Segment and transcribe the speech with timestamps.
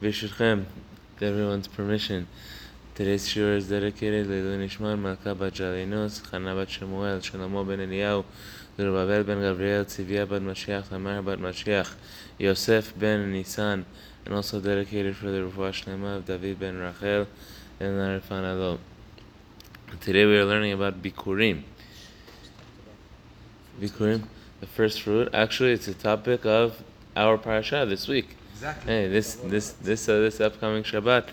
[0.00, 0.58] Bishulchem,
[1.14, 2.28] with everyone's permission.
[2.94, 7.80] Today's shiur is dedicated to Leilui Nishmat Malka Bat Jalinos, Chana Bat Shemuel, Shlomo Ben
[7.80, 8.24] Eliyahu,
[8.76, 11.94] Zerubbabel Ben Gabriel, Tzivia Bat Mashiach, Tamar Bat Mashiach,
[12.38, 13.84] Yosef Ben Nisan,
[14.24, 17.26] and also dedicated for the Refuah Shlema of David Ben Rachel
[17.80, 18.78] and Narifan Alo.
[20.00, 21.64] Today we are learning about Bikurim.
[23.80, 24.28] Bikurim,
[24.60, 25.28] the first fruit.
[25.34, 26.84] Actually, it's a topic of
[27.16, 28.37] our parasha this week.
[28.58, 28.92] Exactly.
[28.92, 31.28] Hey, this this this uh, this upcoming Shabbat,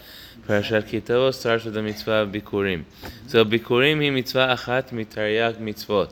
[0.48, 2.86] Parashat Kitavo starts with the mitzvah of Bikurim.
[3.26, 6.12] So Bikurim hi mitzvah achat mitaryag mitzvot.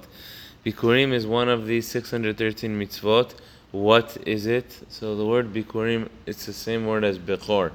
[0.65, 3.35] Bikurim is one of these 613 mitzvot.
[3.69, 4.85] What is it?
[4.89, 7.73] So the word Bikurim, it's the same word as Bechor.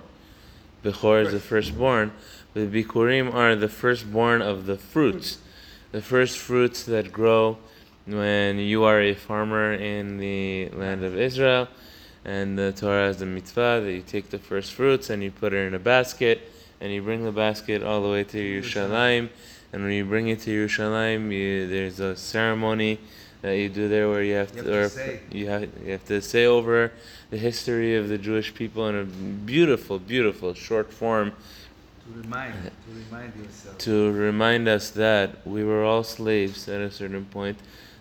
[0.82, 2.10] Bechor is the firstborn,
[2.54, 5.38] but Bikurim are the firstborn of the fruits.
[5.92, 7.58] The first fruits that grow
[8.04, 11.68] when you are a farmer in the land of Israel
[12.24, 15.52] and the Torah has the mitzvah that you take the first fruits and you put
[15.52, 16.50] it in a basket
[16.80, 19.28] and you bring the basket all the way to Yerushalayim.
[19.72, 22.98] And when you bring it to Yerushalayim, you, there's a ceremony
[23.42, 25.20] that you do there where you have You to, have to or say.
[25.30, 26.92] you have you have to say over
[27.30, 31.32] the history of the Jewish people in a beautiful, beautiful short form
[32.06, 32.70] To remind, to
[33.10, 33.78] remind yourself.
[33.78, 37.58] to remind us that we were all slaves at a certain point.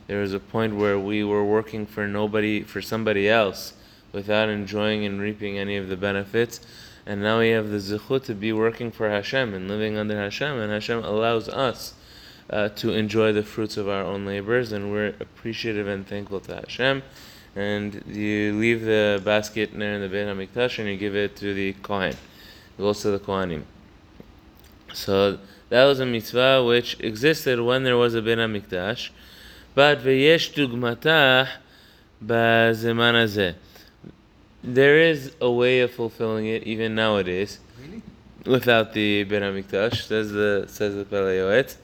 [0.07, 3.73] There was a point where we were working for nobody, for somebody else,
[4.11, 6.59] without enjoying and reaping any of the benefits.
[7.05, 10.59] And now we have the zichut to be working for Hashem and living under Hashem,
[10.59, 11.93] and Hashem allows us
[12.49, 16.55] uh, to enjoy the fruits of our own labors, and we're appreciative and thankful to
[16.55, 17.03] Hashem.
[17.55, 21.55] And you leave the basket there in the Beit HaMikdash and you give it to
[21.55, 22.15] the Kohen.
[22.77, 23.63] To the Kohanim.
[24.93, 29.09] So that was a mitzvah which existed when there was a Beit HaMikdash.
[29.73, 31.47] But v'yesh dugmatah
[32.23, 33.55] b'zeman hazeh.
[34.67, 38.01] There is a way of fulfilling it even nowadays Really?
[38.45, 41.77] without the Beit HaMikdash, says the says the Pele Yoetz.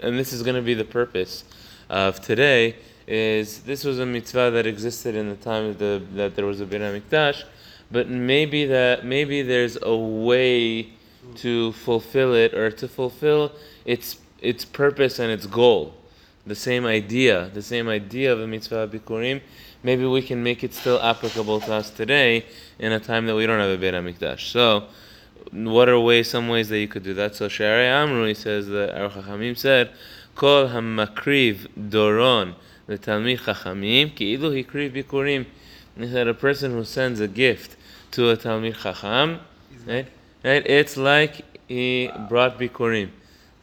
[0.00, 1.44] And this is going to be the purpose
[1.90, 2.76] of today.
[3.06, 6.62] Is this was a mitzvah that existed in the time of the, that there was
[6.62, 7.44] a Beit HaMikdash,
[7.90, 10.88] but maybe that maybe there's a way
[11.36, 13.52] to fulfill it or to fulfill
[13.84, 15.92] its its purpose and its goal.
[16.46, 19.42] The same idea, the same idea of a mitzvah of Bikurim,
[19.82, 22.44] maybe we can make it still applicable to us today
[22.78, 24.50] in a time that we don't have a Beit HaMikdash.
[24.50, 24.84] So,
[25.52, 27.34] what are ways, some ways that you could do that?
[27.34, 29.90] So Shari Amru, he says that our Chachamim said,
[30.34, 32.54] Kol hamakriv doron
[32.88, 35.46] letalmid Chachamim ki'ilu hikriv bikurim.
[35.98, 37.76] He said a person who sends a gift
[38.12, 39.40] to a Talmid Chacham,
[39.84, 40.06] right?
[40.44, 40.64] Right?
[40.64, 43.10] It's like he brought bikurim.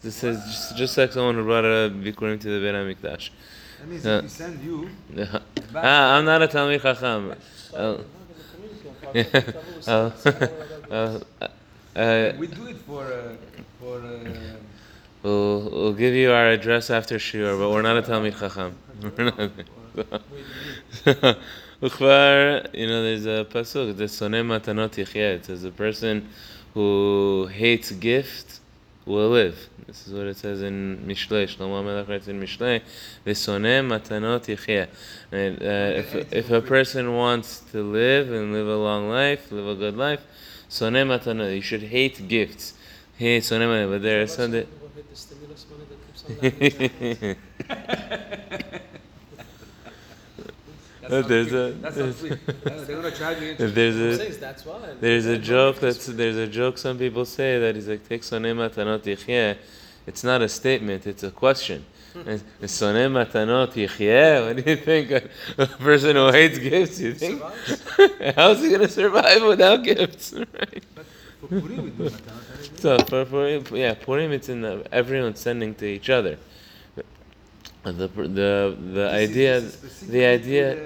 [0.02, 3.30] This is just, just like someone who brought a bikurim to the Beit HaMikdash.
[3.86, 4.18] That means Yeah.
[4.18, 4.90] if we send you,
[5.76, 7.36] ah, I'm not a Talmid Chacham.
[7.72, 8.04] Oh.
[9.86, 10.10] Uh,
[11.96, 13.36] uh, we do it for, uh,
[13.80, 14.32] for, uh,
[15.22, 18.76] We'll, we'll give you our address after shiur, but we're not a Talmid Chacham.
[19.02, 19.52] We're not.
[21.84, 24.98] Uchvar, you know, there's a pasuk, the soneh matanot.
[24.98, 26.28] It says a person
[26.74, 28.62] who hates gift
[29.06, 29.70] will live.
[29.88, 31.46] This is what it says in Mishlei.
[31.46, 32.82] Shlomo Melech writes in Mishlei,
[33.26, 34.88] "V'soneh matanot yichyeh."
[35.32, 39.68] And, uh, if, if a person wants to live and live a long life, live
[39.68, 40.22] a good life,
[40.70, 41.56] soneh matanot.
[41.56, 42.74] You should hate gifts.
[43.16, 43.92] Hey, soneh matanot.
[43.92, 44.68] But there are some that.
[44.76, 46.24] People hate the stimulus money that keeps
[47.30, 47.36] on
[51.10, 52.32] that's There's not a- That's not free.
[52.32, 52.36] Uh,
[52.86, 53.56] They're gonna charge you.
[53.56, 54.80] There's a that's why.
[55.00, 58.54] there's a joke that's there's a joke some people say that he's like take soneh
[58.56, 59.58] matanot yichyeh.
[60.08, 61.86] It's not a statement, it's a question.
[62.14, 64.48] And Soneh matanot yichyeh.
[64.56, 65.12] What do you think?
[65.12, 65.28] A,
[65.58, 67.42] a person who hates gifts, you think?
[68.36, 70.34] How's he gonna survive without gifts?
[70.54, 70.84] Right?
[70.96, 71.06] But
[71.42, 72.80] for Purim we do matanot.
[72.80, 76.38] So for Purim, yeah, Purim, it's in the, everyone sending to each other
[77.85, 80.75] But The the the This is- idea, this is specifically the idea.
[80.75, 80.81] to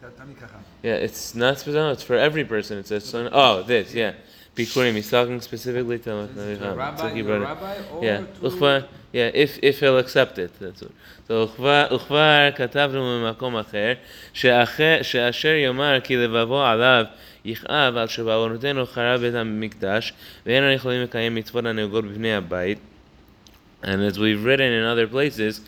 [0.00, 0.60] the Talmid Chacham.
[0.82, 1.92] Yeah, it's not specific.
[1.94, 2.78] It's for every person.
[2.78, 3.28] It says son.
[3.32, 3.94] Oh, this.
[3.94, 4.12] Yeah,
[4.56, 4.94] Bikurim.
[4.94, 7.44] He's talking specifically to This is to a rabbi, Tzuki to a brother.
[7.44, 8.84] rabbi, or Yeah, to Uchva.
[9.12, 10.50] Yeah, if if he'll accept it.
[10.60, 10.92] That's what.
[11.28, 13.92] So Uchva Uchvar כתבנו במקום אחר
[14.32, 17.04] שאחר- שאשר יאמר כי לבבו עליו
[17.44, 20.12] יכאב על שבעוונותינו חרב בית המקדש
[20.46, 22.78] ואין אנו יכולים לקיים מצוות הנהוגות בבני הבית.
[23.84, 25.60] And as we've written in other places,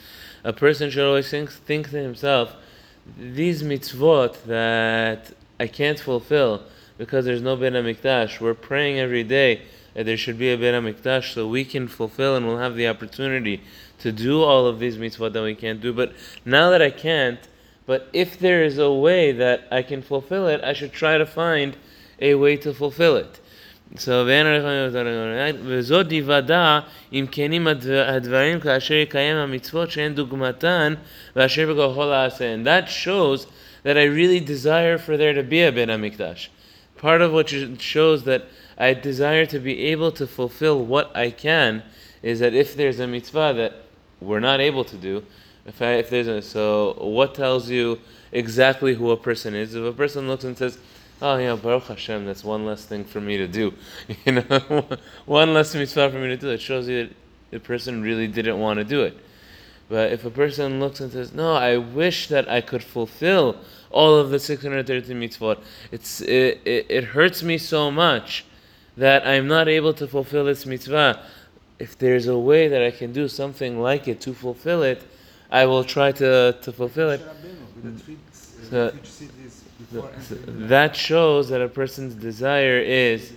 [0.43, 2.55] a person should always think, think to himself,
[3.17, 6.63] these mitzvot that I can't fulfill
[6.97, 9.61] because there's no Beit HaMikdash, we're praying every day
[9.93, 12.87] that there should be a Beit HaMikdash so we can fulfill and we'll have the
[12.87, 13.61] opportunity
[13.99, 15.93] to do all of these mitzvot that we can't do.
[15.93, 16.13] But
[16.45, 17.39] now that I can't,
[17.85, 21.25] but if there is a way that I can fulfill it, I should try to
[21.25, 21.75] find
[22.21, 23.39] a way to fulfill it.
[23.96, 24.46] So, ואין
[25.64, 26.80] וזאת דיוודה
[27.12, 30.94] אם כנים הדבר- הדברים כאשר יקיים המצוות שאין דוגמתן
[31.36, 32.54] ואשר בכוחו לעשה.
[32.54, 33.46] And that shows
[33.84, 36.48] that I really desire for there to be a Beit HaMikdash.
[36.96, 37.48] Part of what
[37.78, 38.42] shows that
[38.78, 41.82] I desire to be able to fulfill what I can
[42.22, 43.72] is that if there's a mitzvah that
[44.20, 45.22] we're not able to do,
[45.66, 47.98] if, I, if there's a, so what tells you
[48.32, 49.74] exactly who a person is?
[49.74, 50.78] If a person looks and says,
[51.21, 53.73] "Oh yeah, Baruch Hashem, that's one less thing for me to do,"
[54.25, 54.85] you know,
[55.25, 57.15] one less mitzvah for me to do, it shows you that
[57.51, 59.17] the person really didn't want to do it.
[59.89, 63.57] But if a person looks and says, "No, I wish that I could fulfill
[63.91, 65.59] all of the 613 mitzvot,"
[65.91, 68.45] it's it, it, it hurts me so much
[68.97, 71.23] that I'm not able to fulfill this mitzvah.
[71.79, 75.01] If there's a way that I can do something like it to fulfill it,
[75.49, 77.21] I will try to, to fulfill it.
[77.21, 78.17] Moshe Rabbeinu with the three,
[78.77, 78.93] uh, So-
[79.91, 83.33] That shows that a person's desire is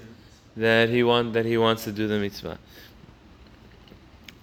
[0.57, 2.59] that he want that he wants to do the mitzvah.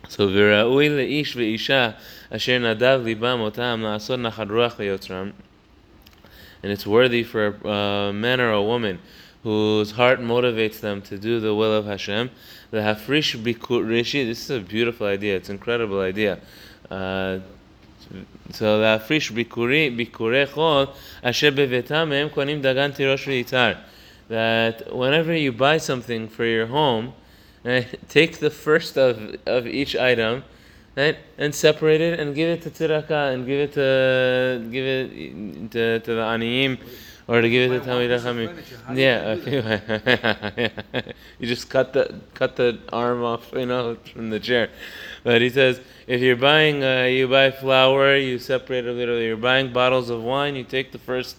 [0.07, 1.95] So v'ra'ui le'ish ve'isha
[2.31, 5.33] asher nadav libam otam la'asod nachad ruach le'yotzram.
[6.63, 8.99] And it's worthy for a man or a woman
[9.43, 12.31] whose heart motivates them to do the will of Hashem.
[12.71, 14.25] The hafrish bikur rishi.
[14.25, 15.35] This is a beautiful idea.
[15.35, 16.39] It's an incredible idea.
[16.89, 17.39] Uh,
[18.52, 20.86] so להפריש ביקורי, ביקורי חול
[21.22, 23.72] אשר בביתם מהם קונים דגן תירוש ויצהר.
[24.30, 27.12] That whenever you buy something for your home,
[27.64, 30.42] right, take the first of, of each item
[30.96, 35.70] right, and separate it and give it to tzedakah and give it to give it
[35.72, 36.78] to, to the aniyim
[37.29, 38.47] or to give it to Buy one Talmid piece Chachamim.
[38.47, 39.35] furniture, how do you Yeah,
[41.39, 44.69] you just cut the cut the arm off, you know, from the chair.
[45.23, 49.19] But he says, if you're buying, uh, you buy flour, you separate a little.
[49.19, 51.37] You're buying bottles of wine, you take the first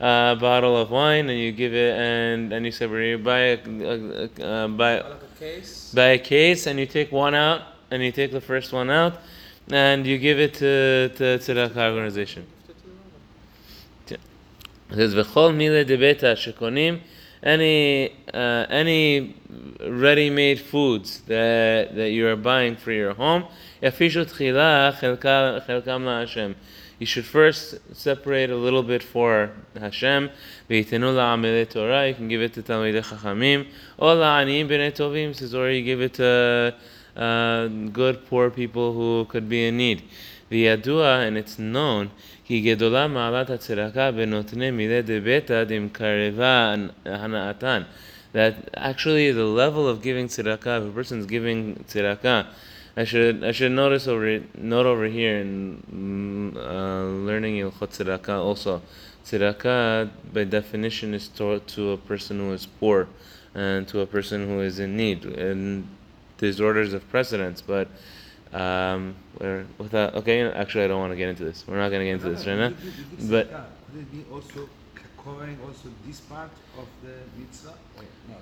[0.00, 3.10] uh, bottle of wine and you give it, and and you separate.
[3.10, 5.02] You buy a, a, a, uh, buy
[5.40, 5.90] case.
[5.92, 9.18] buy a case and you take one out and you take the first one out
[9.72, 12.46] and you give it to to tzedakah organization.
[14.92, 17.00] It says v'chol mile debeta shekonim.
[17.42, 19.34] Any uh, any
[19.80, 23.46] ready-made foods that that you are buying for your home.
[23.80, 23.90] You
[27.06, 29.50] should first separate a little bit for
[29.80, 30.30] Hashem.
[30.68, 33.66] You can give it to Talmidei Chachamim.
[33.98, 35.34] O la'aniyim b'nei.
[35.34, 36.74] Says or you give it to
[37.16, 40.02] uh, good poor people who could be in need.
[40.50, 42.10] V'yadua and it's known
[42.52, 47.82] כי גדולה מעלת הצדקה בנותני מילי דביתא דמקרבה הנאתן.
[48.34, 52.44] That actually the level of giving tzedakah, if a person is giving tzedakah,
[52.94, 58.82] I should I should notice over note over here in uh, learning Hilchot Tzedakah also.
[59.24, 63.08] Tzedakah by definition is taught to a person who is poor
[63.54, 65.88] and to a person who is in need, and
[66.36, 67.88] there's orders of precedence, but
[68.52, 71.64] um, where without okay, actually I don't want to get into this.
[71.66, 72.72] We're not going to get into this right now.
[73.30, 73.48] But
[73.90, 74.68] could it be also
[75.22, 78.40] covering also this part of the mitzvah or not?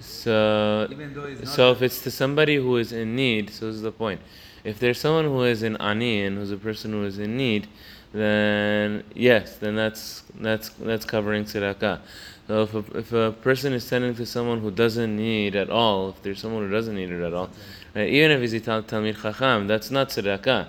[0.00, 3.66] so Even though it's not so if it's to somebody who is in need, so
[3.66, 4.20] this is the point.
[4.64, 7.68] If there's someone who is in ani and who's a person who is in need,
[8.12, 12.00] then yes, then that's that's that's covering tzedakah.
[12.46, 16.10] So if a, if a person is sending to someone who doesn't need at all,
[16.10, 17.48] if there's someone who doesn't need it at all,
[17.94, 20.66] right, even if he's a tal- talmid chacham, that's not tzedakah,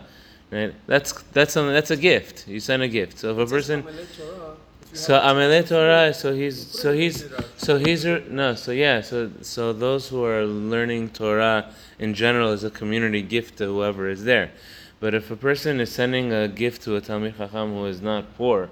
[0.51, 0.73] right?
[0.87, 2.47] That's that's something that's a gift.
[2.47, 3.19] You send a gift.
[3.19, 7.25] So if a person Amalei Torah, if you so have- Torah, so he's so he's
[7.57, 12.63] so he's no, so yeah, so so those who are learning Torah in general is
[12.63, 14.51] a community gift to whoever is there.
[15.01, 18.37] But if a person is sending a gift to a Talmid Chacham who is not
[18.37, 18.69] poor,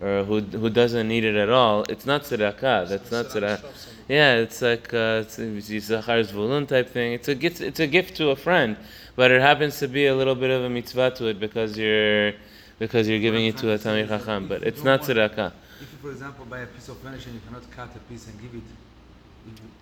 [0.00, 2.88] or who who doesn't need it at all, it's not tzedakah.
[2.88, 3.64] That's not tzedakah.
[4.08, 7.14] Yeah, it's like uh, it's it's Zvulun type thing.
[7.14, 7.60] It's a gift.
[7.60, 8.76] It's a gift to a friend,
[9.16, 12.32] but it happens to be a little bit of a mitzvah to it because you're
[12.78, 14.48] because you're giving it to a Talmid Chacham.
[14.48, 15.52] But it's not tzedakah.
[15.80, 18.28] If you, for example, buy a piece of furniture and you cannot cut a piece
[18.28, 18.62] and give it,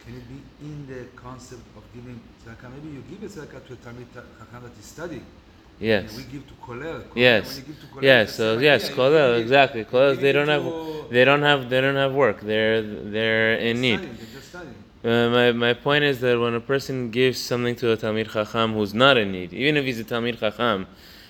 [0.04, 2.70] can it be in the concept of giving tzedakah?
[2.72, 5.26] Maybe you give a tzedakah to a Talmid Chacham that is studying.
[5.80, 6.16] Yes.
[6.16, 7.02] And we give to Kolel.
[7.02, 7.46] Kolel, Yes.
[7.46, 8.34] When you give to Kolel, Yes.
[8.34, 8.90] So yes, idea.
[8.90, 9.80] You kollel give it- exactly.
[9.80, 10.64] you Kollel they don't have
[11.10, 12.40] they don't have they don't have work.
[12.40, 13.98] They're they're in need.
[13.98, 14.74] Studying, they're just studying.
[15.04, 18.72] Uh, my, my point is that when a person gives something to a Talmid Chacham
[18.72, 20.86] who's not in need, even if he's a Talmid Chacham,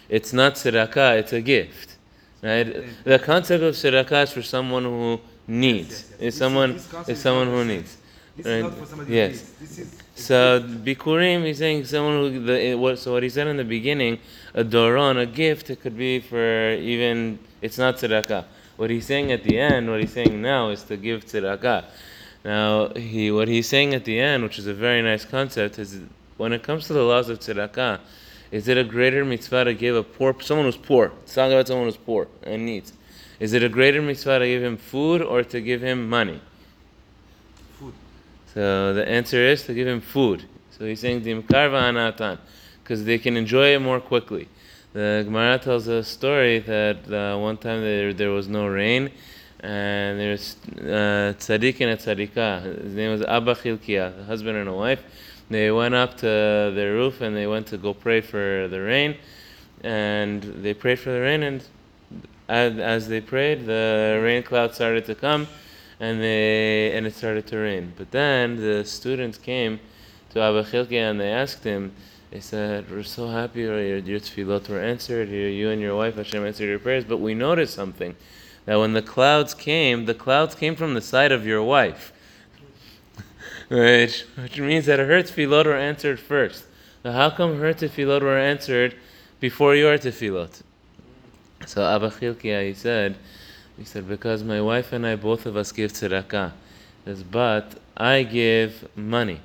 [0.09, 1.97] it's not tzedakah, it's a gift.
[2.41, 2.85] Right?
[3.05, 5.89] The concept of tzedakah is for someone who needs.
[5.91, 6.33] Yes, yes, yes.
[6.35, 6.71] Is someone
[7.09, 7.97] is someone who needs.
[8.37, 8.57] This Right.
[8.57, 9.53] is not for somebody who Yes.
[10.15, 12.99] So bikurim, he's saying someone who the what.
[12.99, 14.21] So what he said in the beginning,
[14.55, 15.71] a doron, a gift.
[15.71, 17.39] It could be for even.
[17.61, 18.45] It's not tzedakah.
[18.77, 21.85] What he's saying at the end, what he's saying now, is to give tzedakah.
[22.45, 26.01] Now, he what he's saying at the end, which is a very nice concept, is
[26.37, 28.01] when it comes to the laws of tzedakah,
[28.51, 31.13] is it a greater mitzvah to give a poor someone who's poor?
[31.23, 32.93] It's talking about someone who's poor and needs.
[33.41, 36.41] Is it a greater mitzvah to give him food or to give him money?
[38.55, 40.45] So the answer is to give him food.
[40.71, 42.39] So he's saying dimkar va'anatan,
[42.83, 44.49] because they can enjoy it more quickly.
[44.93, 49.11] The Gemara tells a story that uh, one time there, there was no rain,
[49.59, 52.85] and there's uh, tzaddik and a tzaddikah.
[52.85, 55.03] His name was Abba Chilkiah, the husband and a wife.
[55.51, 59.17] They went up to their roof and they went to go pray for the rain,
[59.83, 61.43] and they prayed for the rain.
[61.43, 61.65] And
[62.49, 65.49] as, as they prayed, the rain cloud started to come,
[66.01, 67.93] and they and it started to rain.
[67.97, 69.81] But then the students came
[70.31, 71.93] to Abba Chilkiah and they asked him.
[72.31, 75.29] They said, "We're so happy your, your tefillot were answered.
[75.29, 78.17] You, you and your wife Hashem answered your prayers, but we noticed something."
[78.65, 82.13] that when the clouds came, the clouds came from the side of your wife.
[83.69, 86.65] which, which means that her tefillot were answered first.
[87.05, 88.97] Now, how come her tefillot were answered
[89.41, 90.63] before your tefillot?
[91.67, 93.17] So Abba Chilkiah, he said,
[93.79, 96.53] he said, because my wife and I, both of us give tzedakah.
[97.05, 99.41] Says, but I give money,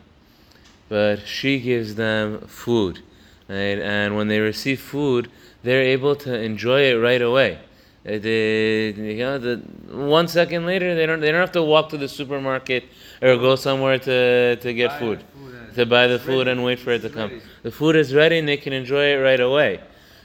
[0.88, 3.00] but she gives them food.
[3.48, 3.80] Right?
[3.80, 5.30] And when they receive food,
[5.64, 7.60] they're able to enjoy it right away.
[8.08, 9.58] Uh, they, you know, the,
[9.92, 12.86] one second later, they don't they don't have to walk to the supermarket
[13.22, 16.52] or go somewhere to, to get Buy food, food to buy the food ready.
[16.52, 17.30] and wait for it to It's come.
[17.30, 17.42] ready.
[17.64, 19.82] The food is ready and they can enjoy it right away.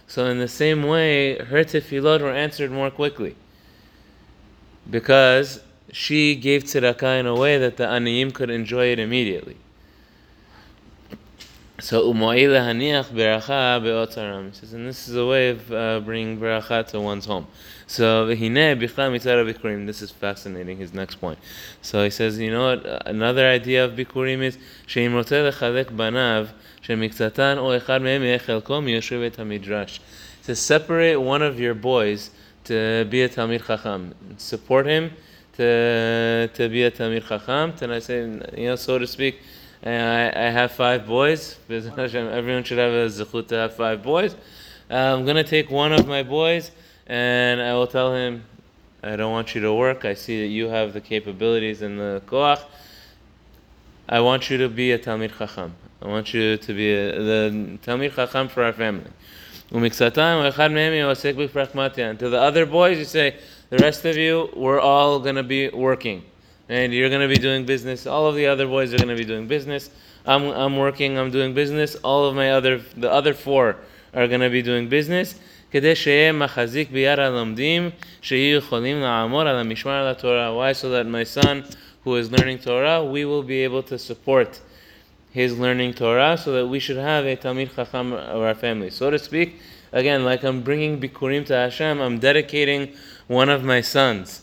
[0.07, 3.35] So in the same way, her tefillot were answered more quickly
[4.91, 5.61] because
[5.93, 9.57] she gave tzedakah in a way that the aniyim could enjoy it immediately.
[11.81, 14.51] So umoile haniach beracha beotaram.
[14.51, 17.47] He says, and this is a way of uh, bringing beracha to one's home.
[17.87, 19.87] So v'hineh bichla mitzara.
[19.87, 20.79] This is fascinating.
[20.79, 21.39] His next point.
[21.83, 23.07] So he says, you know what?
[23.07, 25.51] Another idea of bikurim is she'im roteh
[25.87, 26.51] banav
[26.81, 29.99] she'miktzatan o echad mehem yeh et hamidrash.
[30.45, 32.31] To separate one of your boys
[32.65, 34.15] to be a Talmid Chacham.
[34.39, 35.11] Support him
[35.57, 37.75] to, to be a Talmid Chacham.
[37.81, 38.23] And I say,
[38.57, 39.41] you know, so to speak,
[39.87, 41.59] uh, I, I have five boys.
[41.69, 44.35] Everyone should have a zechut to have five boys.
[44.91, 46.71] Uh, I'm going to take one of my boys
[47.07, 48.45] and I will tell him,
[49.03, 50.05] I don't want you to work.
[50.07, 52.63] I see that you have the capabilities and the koach.
[54.09, 55.75] I want you to be a Talmid Chacham.
[56.01, 59.11] I want you to be a, the Talmid Chacham for our family.
[59.72, 62.12] ומקצתם, ואחד מהם יהיה עוסק בפרקמטיה.
[62.12, 63.36] And to the other boys, you say,
[63.70, 66.24] the rest of you, we're all going to be working.
[66.70, 68.08] And you're going to be doing business.
[68.08, 69.90] All of the other boys are going to be doing business.
[70.26, 71.96] I'm, I'm working, I'm doing business.
[72.04, 73.78] All of my other, the other four
[74.14, 75.36] are going to be doing business.
[75.72, 77.90] כדי שיהיה מחזיק ביד הלומדים,
[78.22, 80.50] שיהיו יכולים לעמוד על המשמר על התורה.
[80.50, 80.74] Why?
[80.74, 81.64] So that my son,
[82.04, 84.60] who is learning Torah, we will be able to support
[85.35, 88.89] his learning Torah so that we should have a Talmid Chacham of our family.
[88.89, 89.59] So to speak,
[89.91, 92.95] again, like I'm bringing Bikurim to Hashem, I'm dedicating
[93.27, 94.43] one of my sons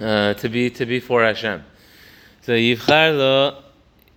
[0.00, 1.62] uh, to be to be for Hashem.
[2.40, 3.62] So Yivchar lo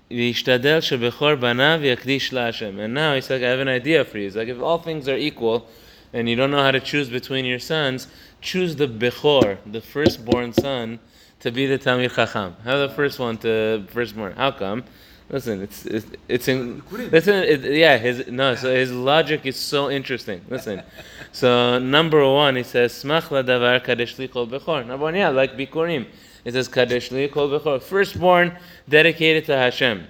[0.09, 2.79] v'ishtadel shebechor banav yakdish laHashem.
[2.79, 4.23] And now he's like, I have an idea for you.
[4.23, 5.67] He's like, if all things are equal,
[6.11, 8.07] and you don't know how to choose between your sons,
[8.41, 10.99] choose the bechor, the firstborn son,
[11.41, 12.55] to be the Talmid Chacham.
[12.63, 14.33] Have the first one to firstborn.
[14.33, 14.85] How come?
[15.29, 19.89] Listen, it's it's, it's in, listen, it, yeah, his no, so his logic is so
[19.89, 20.41] interesting.
[20.50, 20.84] Listen,
[21.32, 25.58] so number one, he says, "Smach ladavar kadesh li kol bechor." Number one, yeah, like
[25.58, 26.05] bikurim,
[26.44, 28.55] it says kadesh li kol bechor, firstborn
[28.88, 30.05] dedicated to Hashem.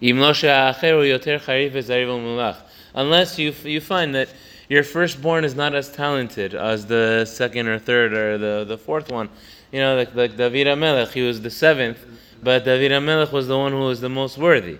[0.00, 2.56] Im lo she'acher hu yoter charif v'zariv u'mulach.
[2.94, 4.28] Unless you you find that
[4.68, 9.12] your firstborn is not as talented as the second or third or the, the fourth
[9.12, 9.28] one.
[9.70, 11.98] You know, like, like David HaMelech, he was the seventh,
[12.42, 14.78] but David HaMelech was the one who was the most worthy.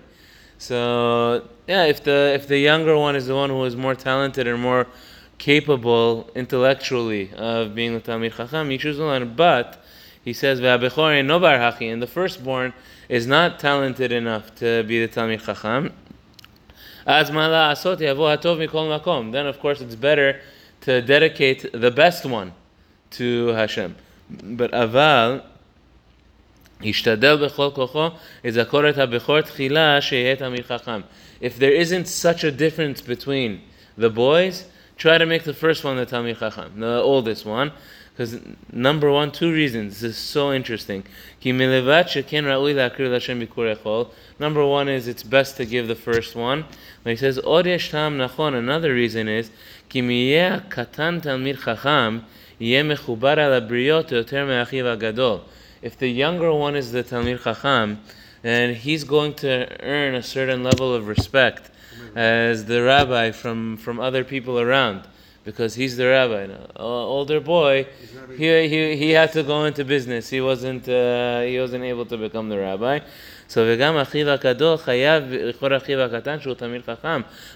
[0.57, 4.47] So yeah, if the if the younger one is the one who is more talented
[4.47, 4.87] or more
[5.37, 9.33] capable intellectually of being the Talmid Chacham, he chooses the one.
[9.35, 9.83] But
[10.23, 12.73] he says hachi, and the firstborn
[13.09, 15.91] is not talented enough to be the Talmid Chacham.
[19.31, 20.39] Then of course it's better
[20.81, 22.53] to dedicate the best one
[23.11, 23.95] to Hashem.
[24.29, 25.43] But aval
[26.83, 31.05] Ishtadev b'chol kocho is akor habechor tchila sheyet amir chacham.
[31.39, 33.61] If there isn't such a difference between
[33.97, 34.65] the boys,
[34.97, 37.71] try to make the first one the talmid chacham, the oldest one.
[38.15, 38.39] Because
[38.71, 40.01] number one, two reasons.
[40.01, 41.03] This is so interesting.
[41.43, 41.87] Number
[44.67, 46.65] one is it's best to give the first one.
[47.03, 48.53] But he says, Od tam nachon.
[48.53, 49.49] Another reason is
[49.89, 52.25] katan talmid chacham
[52.59, 53.61] yeh mechubar al
[55.83, 57.99] if the younger one is the Talmid Chacham,
[58.41, 61.69] then he's going to earn a certain level of respect
[62.15, 65.05] as the rabbi from, from other people around
[65.43, 66.43] because he's the rabbi.
[66.43, 67.85] An older boy,
[68.37, 70.29] he, he, he had to go into business.
[70.29, 72.99] He wasn't, uh, he wasn't able to become the rabbi.
[73.49, 73.75] So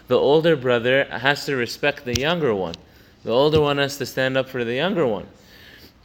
[0.07, 2.75] The older brother has to respect the younger one.
[3.23, 5.27] The older one has to stand up for the younger one.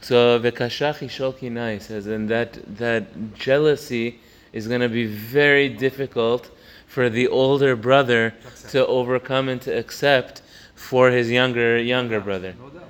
[0.03, 4.19] So v'kashach ishol kinai says, and that that jealousy
[4.51, 6.51] is going to be very difficult
[6.87, 8.33] for the older brother
[8.69, 10.41] to overcome and to accept
[10.75, 12.53] for his younger younger brother.
[12.59, 12.89] No doubt.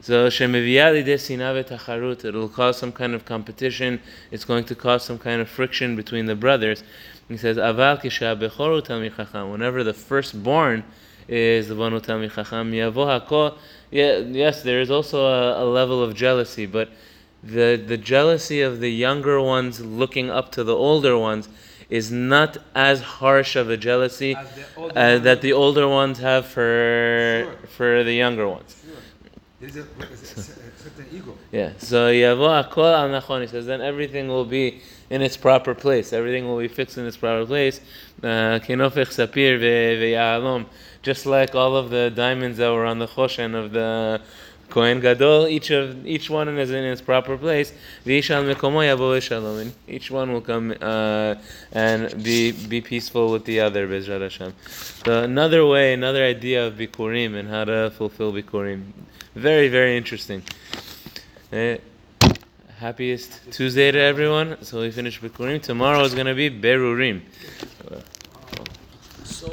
[0.00, 4.00] So shemeviyah lidei sinah v'tacharut, it'll cause some kind of competition.
[4.32, 6.82] It's going to cause some kind of friction between the brothers.
[7.28, 9.52] He says, aval kishabechor talmid chacham.
[9.52, 10.82] Whenever the firstborn
[11.28, 13.56] is the one who talmid chacham, yavo hakol.
[13.90, 16.88] Yeah, yes, there is also a, a level of jealousy, but
[17.42, 21.48] the the jealousy of the younger ones looking up to the older ones
[21.88, 26.46] is not as harsh of a jealousy As the uh, that the older ones have
[26.46, 27.66] for Sure.
[27.68, 28.82] for the younger ones.
[28.84, 28.96] Sure.
[29.60, 31.36] There is a, a, a, certain ego.
[31.52, 31.72] Yeah.
[31.78, 33.42] So yavo akol al nachon.
[33.42, 36.12] He says then everything will be in its proper place.
[36.12, 37.80] Everything will be fixed in its proper place.
[38.22, 40.66] Uh, Kinofech sapir ve'yalom.
[41.08, 44.20] Just like all of the diamonds that were on the choshen of the
[44.68, 47.72] Kohen Gadol, each of each one is in its proper place.
[48.04, 48.54] Each one will
[50.42, 51.34] come uh,
[51.72, 53.88] and be be peaceful with the other.
[53.88, 54.52] Bezrat Hashem.
[55.06, 58.82] So another way, another idea of bikurim and how to fulfill bikurim.
[59.34, 60.42] Very very interesting.
[61.52, 61.78] Eh,
[62.78, 64.62] happiest Tuesday to everyone.
[64.62, 65.62] So we finish bikurim.
[65.62, 67.22] Tomorrow is gonna be berurim.
[69.24, 69.50] So,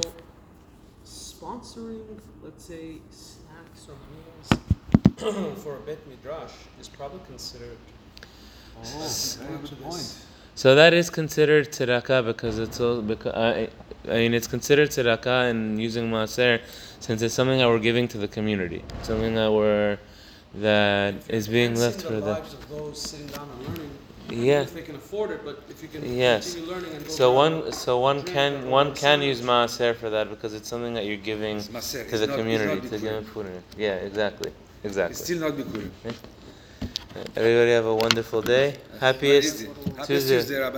[1.76, 7.78] sponsoring, let's say, snacks or meals for a bet midrash is probably considered.
[8.78, 10.26] Oh, very good point.
[10.56, 13.68] So that is considered tzedakah because it's all, because, uh,
[14.06, 16.62] I mean it's considered tzedakah and using maaser
[17.00, 19.98] since it's something that we're giving to the community, something that we're
[20.56, 22.20] that is being left for the.
[22.22, 23.92] lives of those sitting down and learning.
[24.30, 24.62] I Yeah.
[24.62, 26.54] If they can afford it, but if you can Yes.
[26.54, 30.30] continue learning and go So one so one can one can use maaser for that
[30.30, 33.48] because it's something that you're giving It's to it's the not- community to give food.
[33.78, 34.52] Yeah, exactly,
[34.84, 35.16] It's exactly.
[35.16, 35.92] still not bikurim.
[37.36, 38.76] Everybody have a wonderful day.
[39.00, 40.38] Happiest Happiest Tuesday.
[40.40, 40.74] Tuesday, Rabbi.